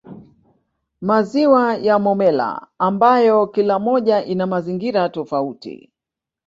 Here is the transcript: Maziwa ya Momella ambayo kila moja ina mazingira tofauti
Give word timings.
Maziwa 1.01 1.75
ya 1.75 1.99
Momella 1.99 2.67
ambayo 2.79 3.47
kila 3.47 3.79
moja 3.79 4.23
ina 4.25 4.47
mazingira 4.47 5.09
tofauti 5.09 5.91